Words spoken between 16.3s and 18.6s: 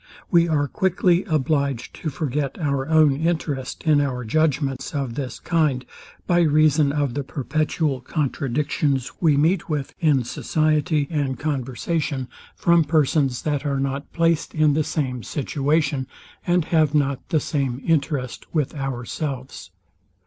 and have not the same interest